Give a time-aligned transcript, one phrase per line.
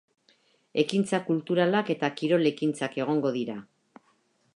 [0.83, 3.59] Ekintza kulturalak eta kirol ekintzak egongo dira.